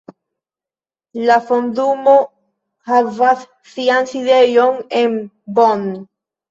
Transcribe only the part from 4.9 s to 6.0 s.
en Bonn.